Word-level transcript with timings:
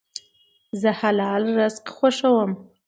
زه 0.81 0.89
حلال 0.99 1.43
رزق 1.59 1.85
خوښوم. 1.97 2.51